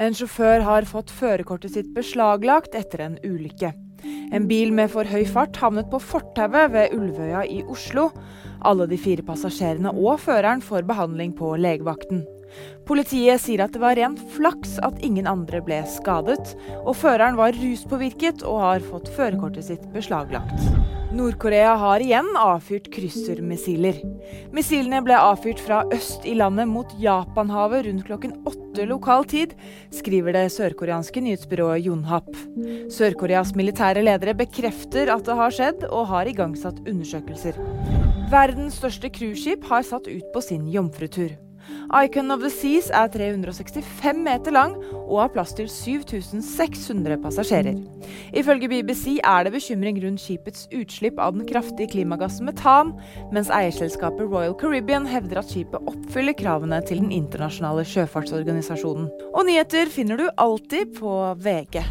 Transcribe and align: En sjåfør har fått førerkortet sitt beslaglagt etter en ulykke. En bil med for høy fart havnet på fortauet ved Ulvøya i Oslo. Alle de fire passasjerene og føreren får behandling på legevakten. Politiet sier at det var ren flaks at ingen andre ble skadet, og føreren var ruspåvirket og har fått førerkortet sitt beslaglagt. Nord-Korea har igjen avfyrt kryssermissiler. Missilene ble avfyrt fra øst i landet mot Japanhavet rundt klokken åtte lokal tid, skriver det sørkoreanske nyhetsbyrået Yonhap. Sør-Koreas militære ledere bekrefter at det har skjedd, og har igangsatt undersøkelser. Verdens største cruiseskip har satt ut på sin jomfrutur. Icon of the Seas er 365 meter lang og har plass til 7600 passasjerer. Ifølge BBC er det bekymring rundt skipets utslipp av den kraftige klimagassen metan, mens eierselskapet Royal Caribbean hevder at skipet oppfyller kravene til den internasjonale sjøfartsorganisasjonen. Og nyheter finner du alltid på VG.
En 0.00 0.14
sjåfør 0.16 0.62
har 0.64 0.86
fått 0.88 1.10
førerkortet 1.12 1.74
sitt 1.74 1.88
beslaglagt 1.92 2.72
etter 2.78 3.02
en 3.04 3.18
ulykke. 3.20 3.74
En 4.32 4.46
bil 4.48 4.72
med 4.72 4.88
for 4.94 5.04
høy 5.04 5.26
fart 5.28 5.58
havnet 5.60 5.90
på 5.92 6.00
fortauet 6.00 6.72
ved 6.72 6.94
Ulvøya 6.96 7.42
i 7.44 7.60
Oslo. 7.68 8.06
Alle 8.64 8.86
de 8.88 8.96
fire 9.00 9.24
passasjerene 9.26 9.92
og 9.92 10.22
føreren 10.24 10.64
får 10.64 10.88
behandling 10.88 11.34
på 11.36 11.52
legevakten. 11.60 12.24
Politiet 12.88 13.42
sier 13.42 13.64
at 13.64 13.74
det 13.74 13.82
var 13.82 13.98
ren 13.98 14.16
flaks 14.34 14.78
at 14.86 15.02
ingen 15.06 15.28
andre 15.30 15.62
ble 15.64 15.82
skadet, 15.88 16.54
og 16.84 16.94
føreren 16.98 17.38
var 17.38 17.56
ruspåvirket 17.56 18.44
og 18.46 18.62
har 18.64 18.86
fått 18.92 19.12
førerkortet 19.16 19.68
sitt 19.70 19.90
beslaglagt. 19.94 20.70
Nord-Korea 21.10 21.72
har 21.74 22.02
igjen 22.04 22.28
avfyrt 22.38 22.86
kryssermissiler. 22.94 23.96
Missilene 24.54 25.00
ble 25.02 25.16
avfyrt 25.18 25.58
fra 25.58 25.80
øst 25.90 26.22
i 26.28 26.36
landet 26.38 26.70
mot 26.70 26.92
Japanhavet 27.02 27.88
rundt 27.88 28.06
klokken 28.06 28.36
åtte 28.46 28.86
lokal 28.86 29.26
tid, 29.26 29.56
skriver 29.94 30.38
det 30.38 30.44
sørkoreanske 30.54 31.24
nyhetsbyrået 31.26 31.82
Yonhap. 31.82 32.30
Sør-Koreas 32.94 33.56
militære 33.58 34.06
ledere 34.06 34.36
bekrefter 34.38 35.10
at 35.10 35.26
det 35.26 35.38
har 35.42 35.58
skjedd, 35.58 35.84
og 35.90 36.06
har 36.14 36.30
igangsatt 36.30 36.78
undersøkelser. 36.86 37.58
Verdens 38.30 38.78
største 38.78 39.10
cruiseskip 39.10 39.66
har 39.66 39.82
satt 39.82 40.06
ut 40.06 40.26
på 40.30 40.46
sin 40.46 40.70
jomfrutur. 40.70 41.34
Icon 41.90 42.30
of 42.30 42.42
the 42.44 42.50
Seas 42.52 42.90
er 42.94 43.10
365 43.10 44.22
meter 44.24 44.54
lang 44.54 44.76
og 45.00 45.16
har 45.24 45.32
plass 45.34 45.54
til 45.58 45.68
7600 45.70 47.18
passasjerer. 47.22 47.78
Ifølge 48.36 48.70
BBC 48.70 49.18
er 49.18 49.46
det 49.46 49.54
bekymring 49.56 49.98
rundt 50.04 50.22
skipets 50.22 50.68
utslipp 50.76 51.18
av 51.18 51.34
den 51.36 51.48
kraftige 51.48 51.90
klimagassen 51.90 52.46
metan, 52.46 52.94
mens 53.34 53.50
eierselskapet 53.50 54.30
Royal 54.30 54.54
Caribbean 54.60 55.08
hevder 55.10 55.42
at 55.42 55.50
skipet 55.50 55.90
oppfyller 55.90 56.36
kravene 56.38 56.82
til 56.86 57.02
den 57.02 57.14
internasjonale 57.14 57.86
sjøfartsorganisasjonen. 57.88 59.10
Og 59.34 59.46
nyheter 59.48 59.90
finner 59.90 60.20
du 60.20 60.28
alltid 60.38 60.94
på 61.00 61.16
VG. 61.42 61.82